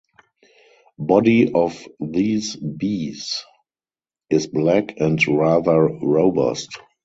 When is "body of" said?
0.97-1.79